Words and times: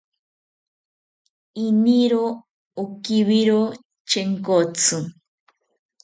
Iniro 1.65 2.23
okiwiro 2.83 3.61
Chenkotzi 4.09 4.97